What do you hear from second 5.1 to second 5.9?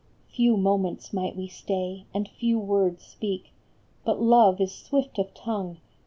of tongue